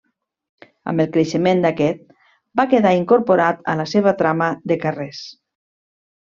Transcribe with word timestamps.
Amb 0.91 1.01
el 1.03 1.09
creixement 1.17 1.61
d'aquest, 1.65 2.01
va 2.61 2.65
quedar 2.71 2.95
incorporat 3.01 3.61
a 3.75 3.77
la 3.83 3.87
seva 3.93 4.15
trama 4.23 4.49
de 4.73 4.79
carrers. 4.87 5.21